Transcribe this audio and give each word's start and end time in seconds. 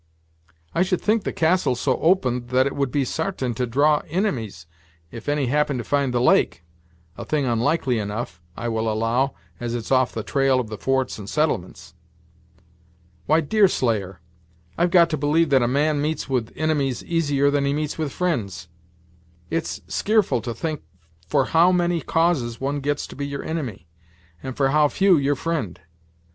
"I 0.73 0.81
should 0.81 0.99
think 0.99 1.25
the 1.25 1.31
castle 1.31 1.75
so 1.75 1.99
open, 1.99 2.47
that 2.47 2.65
it 2.65 2.75
would 2.75 2.89
be 2.89 3.05
sartain 3.05 3.53
to 3.53 3.67
draw 3.67 4.01
inimies, 4.09 4.65
if 5.11 5.29
any 5.29 5.45
happened 5.45 5.77
to 5.77 5.83
find 5.83 6.11
the 6.11 6.19
lake; 6.19 6.63
a 7.19 7.23
thing 7.23 7.45
onlikely 7.45 7.99
enough, 7.99 8.41
I 8.57 8.67
will 8.67 8.91
allow, 8.91 9.35
as 9.59 9.75
it's 9.75 9.91
off 9.91 10.11
the 10.11 10.23
trail 10.23 10.59
of 10.59 10.69
the 10.69 10.77
forts 10.79 11.19
and 11.19 11.29
settlements." 11.29 11.93
"Why, 13.27 13.41
Deerslayer, 13.41 14.21
I've 14.75 14.89
got 14.89 15.11
to 15.11 15.17
believe 15.17 15.51
that 15.51 15.61
a 15.61 15.67
man 15.67 16.01
meets 16.01 16.27
with 16.27 16.49
inimies 16.55 17.03
easier 17.03 17.51
than 17.51 17.65
he 17.65 17.71
meets 17.71 17.99
with 17.99 18.11
fri'nds. 18.11 18.69
It's 19.51 19.81
skearful 19.87 20.41
to 20.41 20.53
think 20.55 20.81
for 21.27 21.45
how 21.45 21.71
many 21.71 22.01
causes 22.01 22.59
one 22.59 22.79
gets 22.79 23.05
to 23.05 23.15
be 23.15 23.27
your 23.27 23.43
inimy, 23.43 23.87
and 24.41 24.57
for 24.57 24.69
how 24.69 24.87
few 24.87 25.17
your 25.17 25.35
fri'nd. 25.35 25.77